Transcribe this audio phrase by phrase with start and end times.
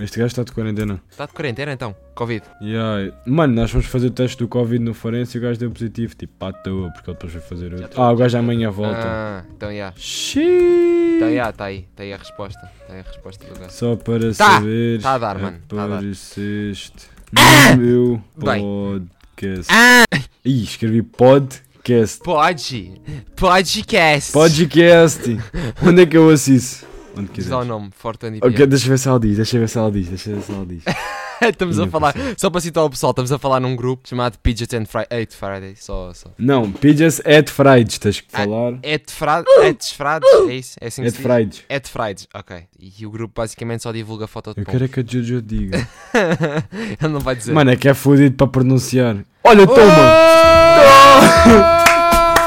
[0.00, 1.00] Este gajo está de quarentena.
[1.10, 1.94] Está de quarentena então?
[2.14, 2.42] Covid.
[2.62, 3.12] Yeah.
[3.26, 6.14] Mano, nós fomos fazer o teste do Covid no forense e o gajo deu positivo.
[6.14, 8.00] Tipo, pá, toa, porque ele depois foi fazer outro.
[8.00, 8.98] Ah, o gajo amanhã volta.
[9.04, 9.92] Ah, então já.
[9.96, 11.16] Xiii.
[11.16, 11.86] Então já, está aí.
[11.90, 12.70] Está aí a resposta.
[12.80, 13.72] Está aí a resposta do gajo.
[13.72, 15.02] Só para Tá, saber.
[15.02, 15.94] tá a dar, mano, tá a dar.
[15.96, 16.92] Apareceste
[17.32, 18.62] no meu Bem.
[19.36, 19.66] podcast.
[19.70, 20.04] Ah!
[20.44, 22.20] Ih, escrevi podcast.
[22.24, 22.92] Pode.
[23.36, 24.32] Podcast.
[24.32, 25.38] Podcast.
[25.86, 26.86] Onde é que eu assisto?
[27.16, 27.54] Onde Diz quiser.
[27.54, 27.90] lá o nome.
[27.96, 30.08] Forte and Ok, deixa eu ver se ela diz, deixa eu ver se ela diz,
[30.08, 30.82] deixa eu ver se ela diz.
[31.42, 34.76] Estamos a falar, só para citar o pessoal, estamos a falar num grupo chamado Pidget
[34.76, 35.20] and Friday.
[35.20, 36.28] Eight Friday, só, só.
[36.38, 38.78] Não, Pidges at Fridays, tens que Ah, falar.
[38.82, 40.76] Et Frades, Et Frades, é isso?
[40.82, 41.26] É assim que At se diz?
[41.26, 41.64] Fridays.
[41.70, 42.56] Et Fridays, ok.
[42.78, 45.88] E o grupo basicamente só divulga foto de Eu quero é que a Jojo diga.
[47.00, 47.54] Ele não vai dizer.
[47.54, 49.16] Mano, é que é fodido para pronunciar.
[49.42, 49.80] Olha, toma!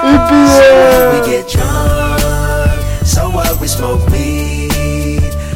[0.03, 4.05] We get drunk, so what we smoke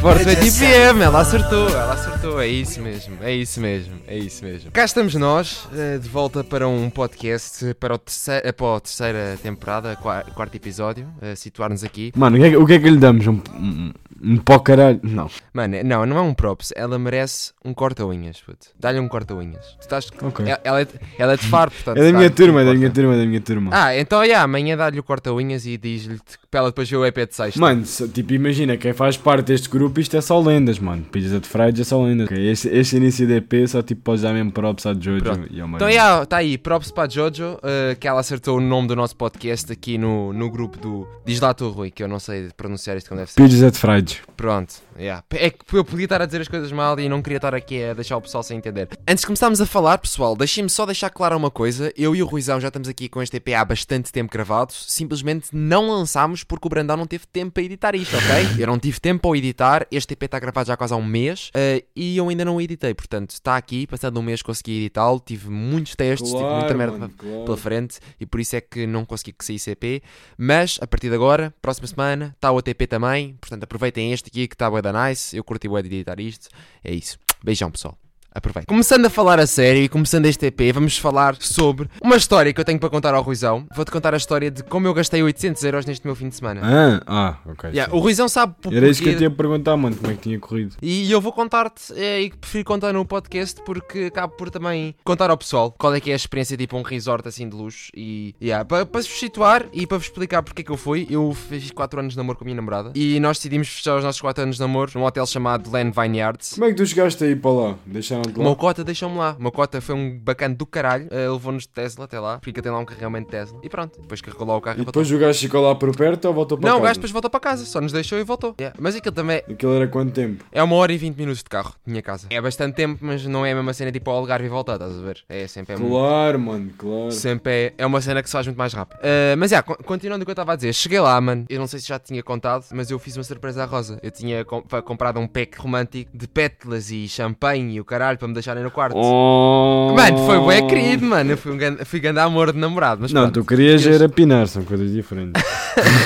[0.02, 4.70] just IPM, ela acertou, ela acertou, é isso mesmo, é isso mesmo, é isso mesmo.
[4.70, 8.80] Cá estamos nós, eh, de volta para um podcast, para, o terceiro, eh, para a
[8.80, 12.12] terceira temporada, qua- quarto episódio, a situar-nos aqui.
[12.16, 13.26] Mano, o que, é, que- o que é que lhe damos?
[13.26, 15.00] Um, um, pó caralho?
[15.02, 15.28] Não.
[15.52, 18.66] Mano, é- não, não é um props, ela merece um corta-unhas, puto.
[18.78, 19.64] Dá-lhe um corta-unhas.
[19.78, 20.10] Tu estás...
[20.22, 20.46] Ok.
[20.46, 20.86] Ela, ela é,
[21.18, 21.98] ela é de Faro, portanto...
[21.98, 23.70] É da minha turma, é da minha turma, é da minha turma.
[23.72, 26.18] Ah, então, yeah, amanhã dá-lhe o corta-unhas e diz-lhe
[26.50, 27.60] para ela depois ver o EP de sexta.
[27.60, 31.02] Mano, tipo, imagina, quem faz parte deste grupo, isto é só lendas, mano.
[31.04, 32.26] Pidges at Fridays é só lendas.
[32.26, 35.40] Ok, Este, este início de EP só tipo podes dar mesmo props à Jojo Pronto.
[35.50, 35.90] e ao Então, Mariano.
[35.92, 39.14] yeah, tá aí, props para a Jojo, eh, que ela acertou o nome do nosso
[39.16, 42.96] podcast aqui no, no grupo do Diz lá tu, Rui, que eu não sei pronunciar
[42.96, 43.42] isto como deve ser.
[43.42, 44.07] Pidges at Fridays.
[44.36, 45.24] Pronto, yeah.
[45.30, 47.82] é que eu podia estar a dizer as coisas mal e não queria estar aqui
[47.82, 48.88] a deixar o pessoal sem entender.
[49.06, 51.92] Antes de começarmos a falar, pessoal, deixem-me só deixar claro uma coisa.
[51.96, 55.48] Eu e o Ruizão já estamos aqui com este EP há bastante tempo gravados, simplesmente
[55.52, 58.28] não lançámos porque o Brandão não teve tempo para editar isto, ok?
[58.62, 61.50] Eu não tive tempo para editar, este EP está gravado já quase há um mês
[61.54, 65.20] eh, e eu ainda não o editei, portanto está aqui, passando um mês consegui editá-lo,
[65.24, 67.44] tive muitos testes, tive muita merda mano, claro.
[67.44, 70.02] pela frente e por isso é que não consegui que saísse EP.
[70.36, 73.36] Mas a partir de agora, próxima semana, está o ATP também.
[73.40, 75.36] Portanto, aproveitem este aqui que está bué da nice.
[75.36, 76.48] Eu curti de editar isto.
[76.82, 77.18] É isso.
[77.42, 77.98] Beijão, pessoal.
[78.34, 78.66] Aproveitem.
[78.68, 82.60] Começando a falar a sério e começando este EP, vamos falar sobre uma história que
[82.60, 83.66] eu tenho para contar ao Ruizão.
[83.74, 86.60] Vou-te contar a história de como eu gastei 800 euros neste meu fim de semana.
[86.62, 87.70] Ah, ah, ok.
[87.70, 90.14] Yeah, o Ruizão sabe por Era isso que eu tinha a perguntar, mano, como é
[90.14, 90.76] que tinha corrido.
[90.82, 95.30] e eu vou contar-te, é, e prefiro contar no podcast porque acabo por também contar
[95.30, 97.90] ao pessoal qual é que é a experiência tipo um resort assim de luxo.
[97.96, 101.06] E yeah, para, para vos situar e para vos explicar porque é que eu fui,
[101.10, 104.04] eu fiz 4 anos de namoro com a minha namorada e nós decidimos fechar os
[104.04, 106.52] nossos 4 anos de namoro num hotel chamado Land Vineyards.
[106.54, 107.74] Como é que tu chegaste aí para lá?
[107.86, 108.54] Deixaram-te O lá?
[108.56, 109.36] cota deixou-me lá.
[109.38, 111.08] O meu cota foi um bacana do caralho.
[111.10, 113.60] eh, Levou-nos de Tesla até lá, porque tem lá um carregamento de Tesla.
[113.62, 115.02] E pronto, depois carregou lá o carro E e voltou.
[115.02, 116.88] depois o gajo ficou lá por perto ou voltou para Não, o casa?
[116.88, 118.54] gajo depois voltou para casa, só nos deixou e voltou.
[118.60, 120.44] Yeah, Mas aquilo também Aquilo era quanto tempo?
[120.52, 122.26] É uma hora e 20 minutos de carro, minha casa.
[122.30, 124.96] É bastante tempo, mas não é a mesma cena tipo ao Algarve e voltar, estás
[124.98, 125.24] a ver?
[125.28, 127.12] É sempre é muito- Claro, mano, claro.
[127.12, 128.98] Sempre é, é uma cena que se faz muito mais rápido.
[129.02, 131.44] Ah, mas já, co- continuando o que eu estava a dizer, cheguei lá, mano.
[131.48, 133.98] Eu não sei se já tinha contado, mas eu fiz uma surpresa à Rosa.
[134.02, 138.28] Eu tinha comprado um pack romântico de pétalas e champanhe e o caralho caralho para
[138.28, 138.96] me deixarem no quarto.
[138.96, 139.92] Oh.
[139.94, 141.30] Mano, foi bem querido, mano.
[141.32, 143.02] Eu fui, um grande, fui grande amor de namorado.
[143.02, 145.42] Mas não, pronto, tu querias era pinar, são coisas diferentes.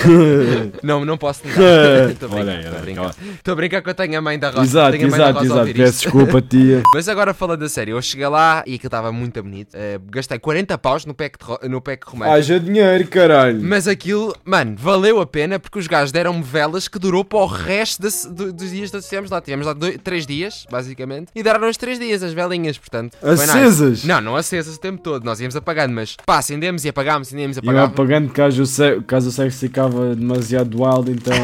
[0.83, 2.11] não, não posso negar.
[2.11, 3.15] Estou a brincar.
[3.35, 3.83] Estou a brincar.
[3.83, 4.63] Que eu tenho a mãe da Rosa.
[4.63, 5.73] Exato, tenho a mãe exato, da Rosa exato.
[5.75, 6.83] Peço desculpa, tia.
[6.95, 9.75] mas agora falando a sério, eu cheguei lá e aquilo estava muito bonito.
[9.75, 12.37] Uh, gastei 40 paus no pack, de, no pack romântico.
[12.37, 13.61] Haja dinheiro, caralho.
[13.63, 17.47] Mas aquilo, mano, valeu a pena porque os gajos deram-me velas que durou para o
[17.47, 19.41] resto do, dos dias que estivemos lá.
[19.41, 23.17] Tivemos lá 3 dias, basicamente, e deram-nos 3 três dias as velinhas, portanto.
[23.23, 24.05] Acesas?
[24.05, 27.57] Não, não acesas o tempo todo, nós íamos apagando, mas pá, acendemos e apagámos, acendemos
[27.57, 27.89] e apagámos.
[27.89, 31.35] Iam apagando caso o, sexo, caso o sexo ficava demasiado wild, então.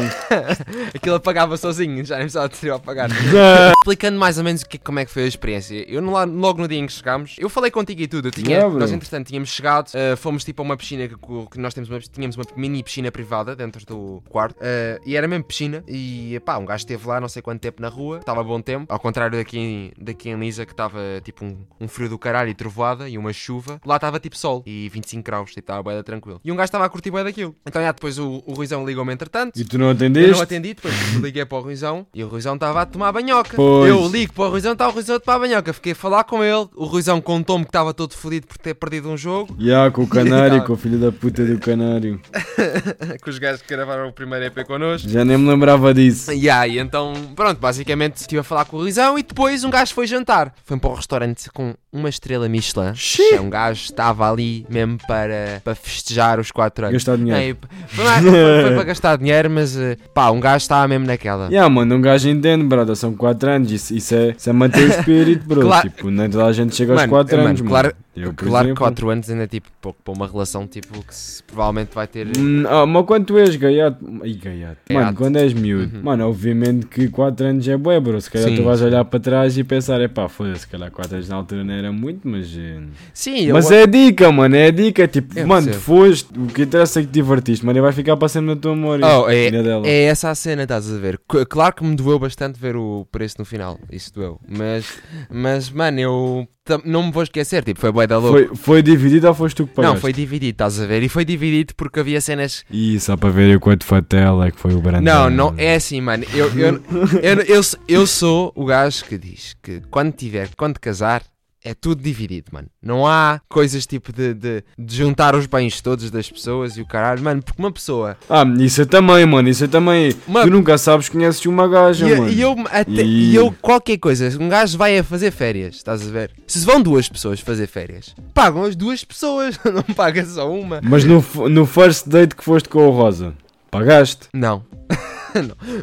[0.93, 3.09] Aquilo apagava sozinho, já é nem precisava de a apagar.
[3.79, 5.85] Explicando mais ou menos o que, é, como é que foi a experiência.
[5.87, 8.73] Eu logo no dia em que chegámos, eu falei contigo e tudo, eu tinha, yeah,
[8.73, 11.99] nós entretanto tínhamos chegado, uh, fomos tipo a uma piscina que, que nós temos uma,
[11.99, 16.57] tínhamos uma mini piscina privada dentro do quarto uh, e era mesmo piscina e pá,
[16.57, 19.37] um gajo esteve lá não sei quanto tempo na rua, estava bom tempo, ao contrário
[19.37, 23.17] daqui, daqui em Lisa que estava tipo um, um frio do caralho e trovoada e
[23.17, 23.79] uma chuva.
[23.85, 26.39] Lá estava tipo sol e 25 graus, tipo, estava bem tranquilo.
[26.43, 27.55] E um gajo estava a curtir bem daquilo.
[27.65, 29.59] Então já depois o, o Ruizão ligou-me entretanto.
[29.59, 30.31] E tu não Eu atendeste?
[30.31, 33.55] não atendi, depois liguei para o Ruizão e o Ruizão estava a tomar banhoca.
[33.55, 33.89] Pois.
[33.89, 35.73] Eu ligo para o Ruizão, está o Ruizão a tomar banhoca.
[35.73, 36.67] Fiquei a falar com ele.
[36.75, 39.55] O Ruizão contou-me que estava todo fodido por ter perdido um jogo.
[39.59, 40.65] Ya, com o canário, Yeah.
[40.65, 42.19] com o filho da puta do canário.
[43.23, 45.07] com os gajos que gravaram o primeiro EP connosco.
[45.09, 46.31] Já nem me lembrava disso.
[46.31, 49.93] Yeah, e então, pronto, basicamente estive a falar com o Ruizão e depois um gajo
[49.93, 50.53] foi jantar jantar.
[50.63, 52.93] Foi para um restaurante com uma estrela Michelin.
[52.93, 53.33] Xiii.
[53.33, 56.93] É um gajo que estava ali mesmo para, para festejar os 4 anos.
[56.93, 57.39] Gastar dinheiro.
[57.41, 57.55] Ei,
[57.87, 61.47] foi, foi- foi para gastar dinheiro, mas eh, pá, um gajo estava mesmo naquela.
[61.47, 64.83] Yeah, mano, um gajo entende, brother, são 4 anos, isso, isso, é, isso é manter
[64.83, 65.61] o espírito, bro.
[65.61, 65.89] Claro.
[65.89, 67.99] Tipo, nem toda a gente chega aos Mano, 4 mano, anos, claro- mano.
[68.15, 71.01] Eu, por Claro que exemplo, 4 anos ainda é tipo pouco para uma relação tipo
[71.05, 72.27] que se- provavelmente vai ter.
[72.37, 74.77] Hum, ah, mas quando tu és gaiato, Ih, gaiato.
[74.89, 75.15] Mano, Gaiato.
[75.17, 76.03] quando és miúdo, Uhum.
[76.03, 78.19] mano, obviamente que 4 anos é bué, bro.
[78.19, 81.15] Se calhar Sim, tu vais olhar para trás e pensar, epá, foda-se, se calhar 4
[81.15, 82.47] anos na altura não era muito, mas.
[82.57, 82.81] eh,
[83.13, 85.07] Sim, eu- Mas é dica, mano, é dica.
[85.07, 85.83] Tipo, Eu mano, percebo.
[85.85, 88.55] foste, o que interessa é que te divertiste, mano, e vai ficar para sempre na
[88.55, 89.05] tua memória.
[89.05, 89.49] Oh, é,
[89.85, 91.19] é essa a cena, estás a ver?
[91.49, 94.39] Claro que me doeu bastante ver o preço no final, isso doeu.
[94.47, 94.85] Mas,
[95.29, 96.47] mas mano, eu
[96.85, 98.37] não me vou esquecer, tipo, foi bué da louco.
[98.37, 99.95] Foi, foi dividido ou foste tu que pagaste?
[99.95, 101.03] Não, foi dividido, estás a ver?
[101.03, 102.63] E foi dividido porque havia cenas.
[102.71, 105.29] Ih, só para ver o quanto fatela é que foi o Brandão.
[105.29, 106.25] Não, não, é assim, mano.
[106.33, 106.81] Eu, eu,
[107.21, 111.23] eu, eu, eu sou o gajo que diz que quando tiver, quando casar,
[111.63, 112.67] é tudo dividido, mano.
[112.81, 116.85] Não há coisas tipo de, de, de juntar os bens todos das pessoas e o
[116.87, 118.17] caralho, mano, porque uma pessoa.
[118.29, 120.15] Ah, isso eu também, mano, isso eu também.
[120.27, 122.31] Uma- Tu nunca sabes, conheces uma gaja, E, mano.
[122.31, 126.11] e eu, até, E- eu, qualquer coisa, um gajo vai a fazer férias, estás a
[126.11, 126.31] ver?
[126.47, 130.79] Se vão duas pessoas fazer férias, pagam as duas pessoas, não paga só uma.
[130.83, 133.33] Mas no, no first date que foste com o Rosa,
[133.69, 134.27] pagaste?
[134.33, 134.63] Não.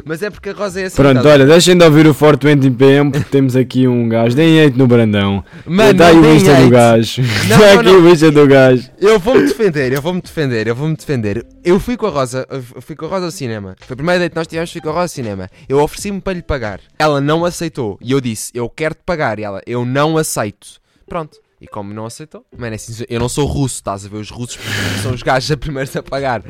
[0.05, 0.95] Mas é porque a Rosa é assim.
[0.95, 4.35] Pronto, a- olha, deixem de ouvir o 420 PM porque temos aqui um gajo.
[4.35, 5.43] Deem hate no Brandão.
[5.65, 7.21] Mano, Dá aí o Insta do gajo.
[7.47, 8.01] Dá aqui não.
[8.01, 8.89] o Insta do gajo.
[8.99, 11.45] Eu vou-me defender, eu vou-me defender, eu vou-me defender.
[11.63, 13.75] Eu fui com a Rosa, eu fui com a Rosa ao cinema.
[13.85, 15.49] Foi a primeira date que nós tivemos, fui com a Rosa ao cinema.
[15.67, 16.79] Eu ofereci-me para lhe pagar.
[16.99, 17.97] Ela não aceitou.
[18.01, 19.39] E eu disse, eu quero-te pagar.
[19.39, 20.67] E ela, eu não aceito.
[21.07, 21.37] Pronto.
[21.59, 24.17] E como não aceitou, mano, é assim, eu não sou russo, estás a ver?
[24.17, 24.59] Os russos
[25.01, 26.43] são os gajos a primeiros a pagar.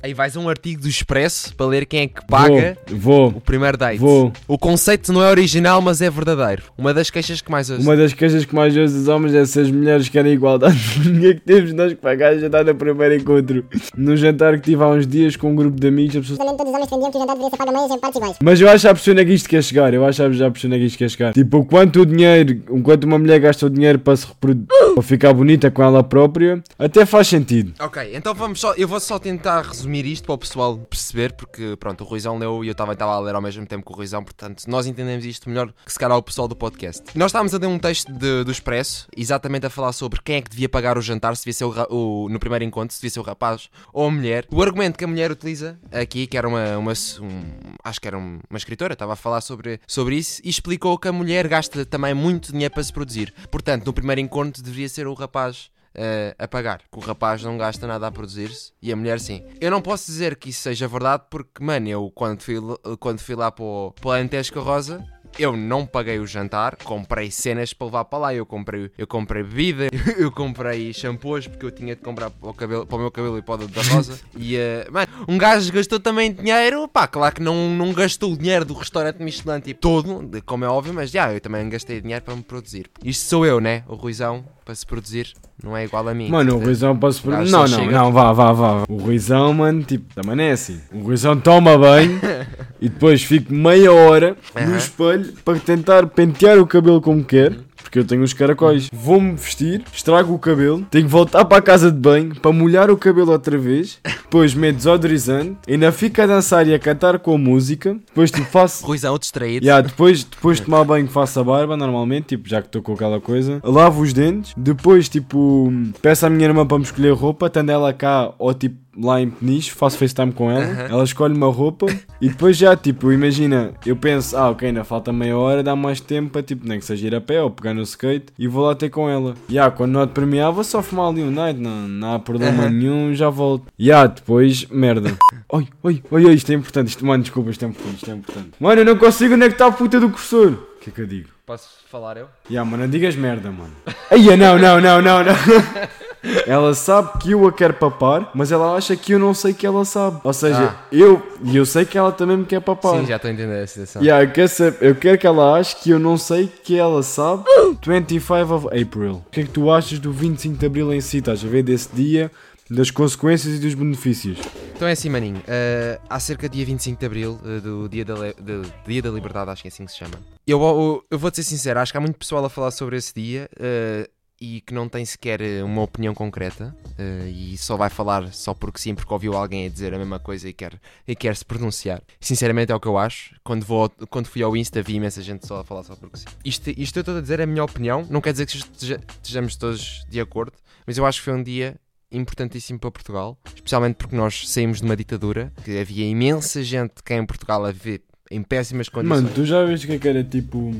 [0.00, 3.30] Aí vais a um artigo do Expresso para ler quem é que paga Vou, o
[3.32, 3.40] vou.
[3.40, 3.98] primeiro date.
[3.98, 4.32] Vou.
[4.46, 6.62] O conceito não é original, mas é verdadeiro.
[6.78, 7.82] Uma das queixas que mais ouço.
[7.82, 10.78] Uma das queixas que mais ouço dos homens é se as mulheres querem igualdade.
[11.04, 13.64] Ninguém que temos nós que pagar jantar no primeiro encontro.
[13.96, 16.56] No jantar que tive há uns dias com um grupo de amigos, todos os homens
[16.56, 18.36] defendiam que o jantar deveria ser pago a meias em partes iguais.
[18.40, 19.92] Mas eu acho a onde é que isto quer chegar.
[19.92, 21.32] Eu acho já a onde é que isto quer chegar.
[21.32, 24.68] Tipo, o quanto o dinheiro, o quanto uma mulher gasta o dinheiro para se reproduzir,
[24.94, 27.72] para ficar bonita com ela própria, até faz sentido.
[27.80, 28.74] Ok, então vamos só.
[28.74, 32.64] Eu vou só tentar resumir isto para o pessoal perceber, porque pronto, o Ruizão leu
[32.64, 35.24] e eu também estava a ler ao mesmo tempo que o Ruizão, portanto, nós entendemos
[35.24, 37.02] isto melhor que se calhar o pessoal do podcast.
[37.14, 40.42] Nós estávamos a ler um texto de- do Expresso, exatamente a falar sobre quem é
[40.42, 43.10] que devia pagar o jantar, se devia ser o, o- no primeiro encontro, se devia
[43.10, 44.46] ser o rapaz ou a mulher.
[44.50, 46.76] O argumento que a mulher utiliza aqui, que era uma.
[46.78, 50.48] uma um- acho que era um- uma escritora, estava a falar sobre, sobre isso e
[50.48, 53.32] explicou que a mulher gasta também muito dinheiro para se produzir.
[53.50, 56.82] Portanto, no primeiro encontro deveria ser o rapaz eh, a pagar.
[56.90, 59.44] Que o rapaz não gasta nada a produzir-se e a mulher sim.
[59.60, 62.56] Eu não posso dizer que isso seja verdade porque, mano, eu quando fui,
[62.98, 65.18] quando fui lá para o, para o Alentejo com a Rosa.
[65.38, 68.34] Eu não paguei o jantar, comprei cenas para levar para lá.
[68.34, 69.88] Eu comprei, eu comprei bebida,
[70.18, 73.38] eu comprei shampoos porque eu tinha de comprar para o, cabelo, para o meu cabelo
[73.38, 74.18] e para o da Rosa.
[74.36, 76.88] E, eh, mano, um gajo gastou também dinheiro.
[76.88, 80.68] Pá, claro que não, não gastou o dinheiro do restaurante Michelin tipo todo, como é
[80.68, 82.90] óbvio, mas já, eu também gastei dinheiro para me produzir.
[83.04, 83.84] Isto sou eu, né?
[83.86, 85.32] O Ruizão, para se produzir,
[85.64, 86.28] não é igual a mim.
[86.28, 87.30] Mano, o Ruizão posso por...
[87.30, 88.84] gajo Não, não, não, vá, vá, vá.
[88.86, 90.78] O Ruizão, mano, tipo, também é assim.
[90.92, 92.20] O Ruizão toma banho
[92.78, 97.56] e depois fico meia hora no espelho para tentar pentear o cabelo como quer.
[97.88, 98.90] Porque eu tenho os caracóis.
[98.92, 102.90] Vou-me vestir, estrago o cabelo, tenho que voltar para a casa de banho para molhar
[102.90, 103.98] o cabelo outra vez.
[104.04, 107.96] Depois meto desodorizante, ainda fico a dançar e a cantar com a música.
[108.06, 109.64] Depois tipo, faço Ruizão distraído.
[109.64, 112.92] Yeah, depois, depois de tomar banho faço a barba normalmente, tipo, já que estou com
[112.92, 113.58] aquela coisa.
[113.64, 115.72] Lavo os dentes, depois tipo
[116.02, 119.30] peço à minha irmã para me escolher roupa, estando ela cá ou tipo lá em
[119.30, 121.86] Peniche, faço FaceTime com ela, ela escolhe uma roupa
[122.20, 126.00] e depois já tipo, imagina, eu penso, ah ok, ainda falta meia hora, dá mais
[126.00, 128.66] tempo para tipo, nem que seja ir a pé ou pegar no skate e vou
[128.66, 129.34] lá ter com ela.
[129.48, 132.18] E yeah, quando não te ah, vou só fumar ali um night, não, não há
[132.18, 133.66] problema nenhum, já volto.
[133.78, 135.16] E yeah, depois, merda.
[135.50, 138.14] Oi, oi, oi, oi, isto é importante, isto, mano, desculpa, isto é importante, isto é
[138.14, 138.50] importante.
[138.60, 140.52] Mano, eu não consigo onde é que está a puta do cursor.
[140.52, 141.30] O que é que eu digo?
[141.46, 142.28] Posso falar eu?
[142.50, 143.72] Ya, mano, não digas merda, mano.
[144.10, 145.32] Aí, não, não, não, não, não.
[146.46, 149.66] Ela sabe que eu a quero papar, mas ela acha que eu não sei que
[149.66, 150.20] ela sabe.
[150.24, 150.84] Ou seja, Ah.
[150.90, 152.98] eu e eu sei que ela também me quer papar.
[153.00, 154.02] Sim, já estou a entender a situação.
[154.02, 157.02] Ya, eu, quero saber- eu quero que ela ache que eu não sei que ela
[157.02, 157.44] sabe
[157.86, 159.22] 25 of April.
[159.26, 161.18] O que é que tu achas do 25 de Abril em si?
[161.18, 162.30] Estás a ver desse dia,
[162.70, 164.38] das consequências e dos benefícios?
[164.76, 165.42] Então é assim, maninho.
[165.46, 169.10] eh, há cerca de dia 25 de Abril, eh, do dia da, do dia da
[169.10, 170.12] Liberdade, acho que é assim que se chama.
[170.46, 173.12] Eu, eu, eu vou-te ser sincero, acho que há muito pessoal a falar sobre esse
[173.14, 173.48] dia.
[173.58, 174.08] eh,
[174.40, 178.54] e que não tem sequer eh, uma opinião concreta eh, e só vai falar só
[178.54, 181.44] porque sim, porque ouviu alguém a dizer a mesma coisa e quer, e quer se
[181.44, 182.02] pronunciar.
[182.20, 183.34] Sinceramente é o que eu acho.
[183.42, 186.24] Quando, vou, quando fui ao Insta vi imensa gente só a falar só porque sim.
[186.44, 189.00] Isto, isto eu estou a dizer é a minha opinião, não quer dizer que esteja-
[189.22, 190.52] estejamos todos de acordo,
[190.86, 191.76] mas eu acho que foi um dia
[192.10, 197.14] importantíssimo para Portugal, especialmente porque nós saímos de uma ditadura, que havia imensa gente cá
[197.16, 199.22] em Portugal a viver em péssimas condições.
[199.22, 200.72] Mano, tu já viste o que é que era tipo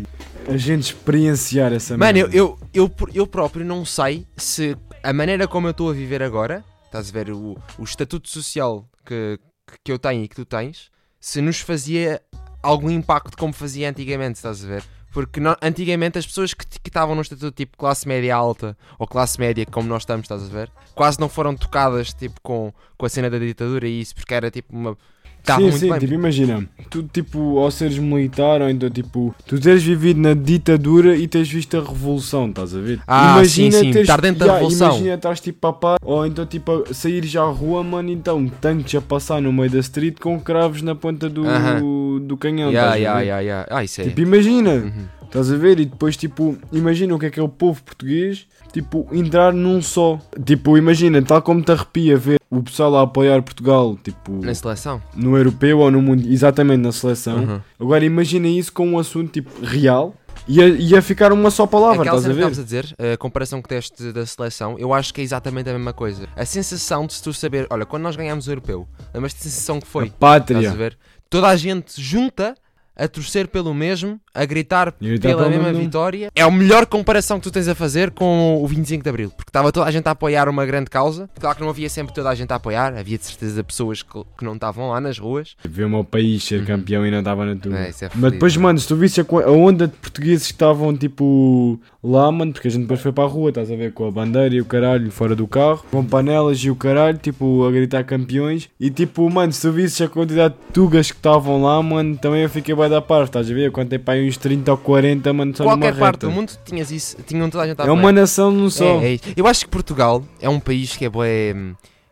[0.46, 5.46] a gente experienciar essa Mano, eu, eu, eu, eu próprio não sei se a maneira
[5.48, 9.38] como eu estou a viver agora, estás a ver o, o estatuto social que,
[9.84, 10.90] que eu tenho e que tu tens,
[11.20, 12.20] se nos fazia
[12.62, 14.82] algum impacto como fazia antigamente, estás a ver?
[15.12, 19.06] Porque no- antigamente as pessoas que que estavam no estatuto tipo classe média alta ou
[19.06, 20.70] classe média, como nós estamos, estás a ver?
[20.94, 24.50] Quase não foram tocadas tipo com, com a cena da ditadura e isso, porque era
[24.50, 24.96] tipo uma.
[25.40, 25.98] Estavam sim, muito sim, bem.
[26.00, 31.16] tipo, imagina, tu tipo, ao seres militar, ou então tipo, tu teres vivido na ditadura
[31.16, 33.00] e tens visto a revolução, estás a ver?
[33.06, 34.88] Ah, imagina sim, sim, teres, estar dentro da Ya, revolução.
[34.88, 38.46] Imagina estás tipo a par, ou então tipo a sair já à rua, mano, então
[38.60, 42.20] tanques a passar no meio da street com cravos na ponta do, Aham.
[42.20, 43.24] do canhão, Yeah, estás a yeah, ver?
[43.26, 43.66] yeah, yeah.
[43.70, 44.04] Ah, isso é.
[44.04, 45.17] Tipo, imagina, Uhum.
[45.28, 45.78] Estás a ver?
[45.80, 49.80] E depois, tipo, imagina o que é que é o povo português, tipo, entrar num
[49.80, 50.18] só.
[50.44, 55.02] Tipo, imagina, tal como te arrepia ver o pessoal a apoiar Portugal, tipo, Na seleção.
[55.14, 57.36] no europeu ou no mundo, exatamente na seleção.
[57.38, 57.60] Uhum.
[57.78, 60.14] Agora, imagina isso com um assunto, tipo, real.
[60.46, 62.40] Ia, ia ficar uma só palavra, Aquela estás a que ver?
[62.40, 65.74] estavas a dizer, a comparação que deste da seleção, eu acho que é exatamente a
[65.74, 66.26] mesma coisa.
[66.34, 69.78] A sensação de se tu saber, olha, quando nós ganhámos o europeu, lembras-te da sensação
[69.78, 70.04] que foi?
[70.04, 70.70] A Estás pátria.
[70.70, 70.96] a ver?
[71.28, 72.54] Toda a gente junta
[72.98, 76.30] a torcer pelo mesmo, a gritar pela mesma vitória.
[76.34, 79.50] É a melhor comparação que tu tens a fazer com o 25 de Abril, porque
[79.50, 81.30] estava toda a gente a apoiar uma grande causa.
[81.38, 84.20] Claro que não havia sempre toda a gente a apoiar, havia de certeza pessoas que,
[84.36, 85.54] que não estavam lá nas ruas.
[85.64, 87.78] Ver o meu país ser campeão e não estava na tua.
[87.78, 91.78] É, é Mas depois, mano, se tu visse a, onda de portugueses que estavam tipo
[92.02, 94.10] lá, mano, porque a gente depois foi para a rua, estás a ver, com a
[94.10, 98.02] bandeira e o caralho fora do carro, com panelas e o caralho, tipo, a gritar
[98.04, 98.68] campeões.
[98.80, 102.42] E tipo, mano, se tu visses a quantidade de tugas que estavam lá, mano, também
[102.42, 103.66] eu fiquei bem da parte, estás a ver?
[103.66, 106.26] Eu contei para aí uns 30 ou 40, mano, só Qualquer parte reta.
[106.26, 109.00] do mundo tinhas isso, tinham toda a gente a É uma nação num só.
[109.02, 109.18] É, é.
[109.36, 111.54] Eu acho que Portugal é um país que é bué,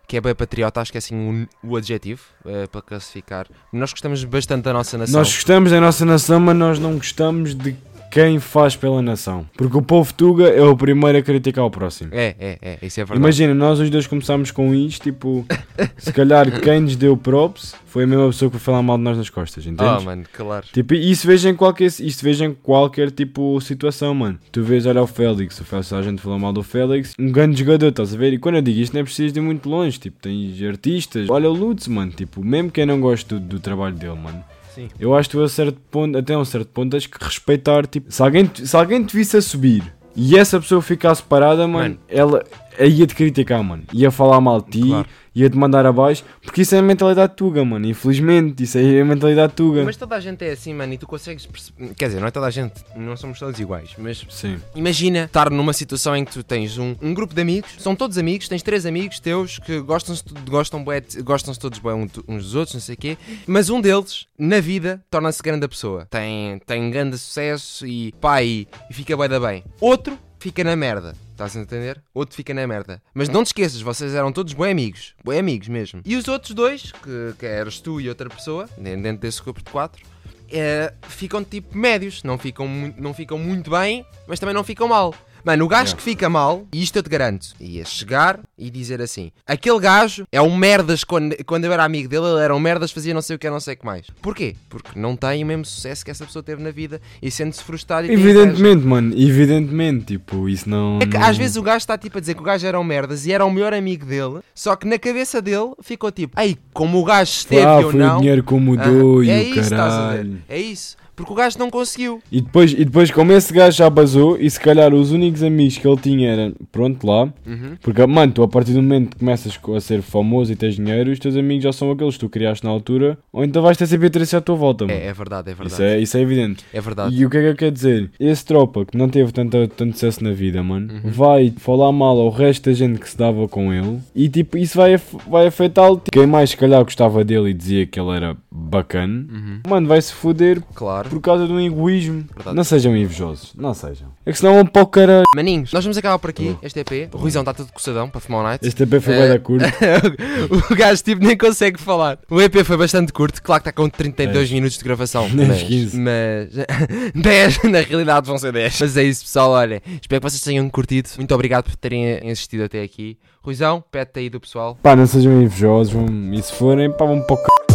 [0.06, 3.46] que é bué patriota, acho que é assim o, o adjetivo eh, para classificar.
[3.72, 5.18] Nós gostamos bastante da nossa nação.
[5.18, 7.76] Nós gostamos da nossa nação, mas nós não gostamos de
[8.16, 9.44] quem faz pela nação.
[9.58, 12.08] Porque o povo Tuga é o primeiro a criticar o próximo.
[12.14, 13.20] É, é, é, isso é verdade.
[13.20, 15.44] Imagina, nós os dois começámos com isto, tipo,
[15.98, 19.04] se calhar quem nos deu props foi a mesma pessoa que foi falar mal de
[19.04, 20.04] nós nas costas, Ah, entendes?
[20.04, 20.64] mano, claro.
[20.72, 24.38] Tipo, isso veja em qualquer, isto veja em qualquer tipo situação, mano.
[24.50, 27.58] Tu vês, olha o Félix, o Félix, a gente falou mal do Félix, um grande
[27.58, 28.32] jogador, estás a ver?
[28.32, 31.28] E quando eu digo isto, não é preciso de ir muito longe, tipo, tens artistas,
[31.28, 34.42] olha o Lutz, mano, tipo, mesmo quem não gosta do, do trabalho dele, mano.
[34.76, 34.88] Sim.
[35.00, 37.86] Eu acho que tu a certo ponto, até a um certo ponto, tens que respeitar,
[37.86, 39.82] tipo, se alguém, te- se alguém te visse a subir
[40.14, 41.98] e essa pessoa ficasse parada, mano, Mano.
[42.08, 42.44] ela
[42.84, 45.08] ia te criticar, mano, ia falar mal de ti, Claro.
[45.34, 49.04] ia te mandar abaixo, porque isso é a mentalidade tuga, mano, infelizmente, isso é a
[49.04, 49.84] mentalidade tuga.
[49.84, 51.94] Mas toda a gente é assim, mano, e tu consegues perceber.
[51.94, 54.58] Quer dizer, não é toda a gente, não somos todos iguais, mas Sim.
[54.74, 58.18] imagina estar numa situação em que tu tens um, um grupo de amigos, são todos
[58.18, 60.84] amigos, tens três amigos teus que gostam-se gostam,
[61.24, 61.92] gostam-se todos bem
[62.28, 65.68] uns dos outros, não sei o quê, mas um deles, na vida, torna-se grande a
[65.68, 66.06] pessoa.
[66.10, 69.64] Tem, tem grande sucesso e pai e fica bem da bem.
[69.80, 71.14] Outro fica na merda.
[71.36, 72.02] Estás a entender?
[72.14, 73.02] Outro fica na merda.
[73.12, 75.14] Mas não te esqueças, vocês eram todos bem amigos.
[75.22, 76.00] Bem amigos mesmo.
[76.02, 79.70] E os outros dois, que, que eras tu e outra pessoa, dentro desse grupo de
[79.70, 80.02] quatro,
[80.50, 82.66] é, ficam tipo médios, não ficam,
[82.96, 85.14] não ficam muito bem, mas também não ficam mal.
[85.46, 89.00] Mano, o gajo que fica mal, e isto eu te garanto, ia chegar e dizer
[89.00, 92.58] assim: aquele gajo é um merdas quando, quando eu era amigo dele, ele era um
[92.58, 94.06] merdas, fazia não sei o que, não sei o que mais.
[94.20, 94.56] Porquê?
[94.68, 98.06] Porque não tem o mesmo sucesso que essa pessoa teve na vida e sente-se frustrado
[98.06, 98.18] e tem.
[98.18, 100.98] Evidentemente, mano, evidentemente, tipo, isso não...
[101.00, 102.80] É que não- às vezes o gajo está tipo a dizer que o gajo era
[102.80, 106.40] um merdas e era o melhor amigo dele, só que na cabeça dele ficou tipo,
[106.40, 108.16] ei, como o gajo esteve ah, ou foi não.
[108.16, 110.16] o dinheiro que o mudou Ah, e é o isso, estás a ver?
[110.16, 110.42] caralho.
[110.48, 110.96] É isso.
[111.16, 112.20] Porque o gajo não conseguiu.
[112.30, 115.78] E depois, e depois, como esse gajo já basou, e se calhar os únicos amigos
[115.78, 117.76] que ele tinha eram, pronto, lá, Uhum.
[117.80, 120.76] porque, mano, tu a partir do momento que começas co- a ser famoso e tens
[120.76, 123.76] dinheiro, os teus amigos já são aqueles que tu criaste na altura, ou então vais
[123.78, 124.96] ter sempre interesse à tua volta, mano.
[124.98, 125.72] É, é verdade, é verdade.
[125.72, 126.64] isso, é, isso é evidente.
[126.72, 127.16] É verdade.
[127.16, 128.10] E o que é que eu quero dizer?
[128.20, 131.10] Esse tropa que não teve tanto, tanto sucesso na vida, mano, Uhum.
[131.10, 134.76] vai falar mal ao resto da gente que se dava com ele e tipo, isso
[134.76, 134.96] vai,
[135.26, 136.02] vai afetá-lo.
[136.12, 139.60] Quem mais se calhar gostava dele e dizia que ele era bacana, Uhum.
[139.68, 141.05] mano, vai se foder Claro.
[141.06, 141.10] Claro.
[141.10, 142.24] por causa de um egoísmo.
[142.34, 142.56] Verdade.
[142.56, 144.08] Não sejam invejosos, não sejam.
[144.24, 145.24] É que senão vão para o caralho.
[145.34, 147.08] Maninhos, nós vamos acabar por aqui, este EP.
[147.14, 148.66] O Ruizão está todo coçadão para fumar um night.
[148.66, 149.66] Este EP foi Eh, bem da curta.
[150.70, 152.18] o gajo tipo nem consegue falar.
[152.30, 155.28] O EP foi bastante curto, claro que está com 32 minutos de gravação.
[155.28, 155.98] Nem mas, 15.
[155.98, 156.48] mas
[157.14, 158.80] 10 na realidade vão ser 10.
[158.80, 159.50] Mas é isso, pessoal.
[159.50, 161.08] Olha, espero que vocês tenham curtido.
[161.16, 163.18] Muito obrigado por terem assistido até aqui.
[163.42, 164.76] Ruizão, pede aí do pessoal.
[164.82, 167.65] Pá, não sejam invejosos, vão- e se forem, pá, vão para o caralho.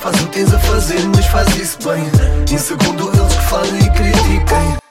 [0.00, 2.04] Faz o que tens a fazer, mas faz isso bem.
[2.52, 4.83] Em segundo, eles que falem e critiquem.